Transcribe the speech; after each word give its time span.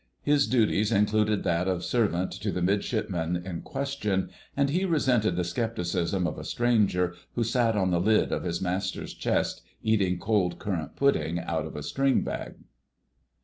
His 0.23 0.47
duties 0.47 0.91
included 0.91 1.43
that 1.43 1.67
of 1.67 1.83
servant 1.85 2.31
to 2.31 2.51
the 2.51 2.63
Midshipman 2.63 3.35
in 3.45 3.61
question, 3.61 4.31
and 4.57 4.71
he 4.71 4.83
resented 4.83 5.35
the 5.35 5.43
scepticism 5.43 6.25
of 6.25 6.39
a 6.39 6.43
stranger 6.43 7.13
who 7.35 7.43
sat 7.43 7.75
on 7.75 7.91
the 7.91 8.01
lid 8.01 8.31
of 8.31 8.41
his 8.41 8.63
master's 8.63 9.13
chest 9.13 9.61
eating 9.83 10.17
cold 10.17 10.57
currant 10.57 10.95
pudding 10.95 11.37
out 11.39 11.67
of 11.67 11.75
a 11.75 11.83
string 11.83 12.21
bag. 12.21 12.55